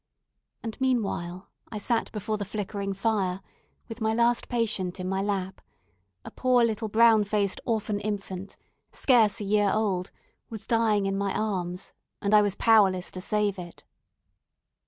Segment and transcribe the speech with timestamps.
[0.63, 3.39] And, meanwhile, I sat before the flickering fire,
[3.87, 5.61] with my last patient in my lap
[6.25, 8.57] a poor, little, brown faced orphan infant,
[8.91, 10.09] scarce a year old,
[10.49, 13.83] was dying in my arms, and I was powerless to save it.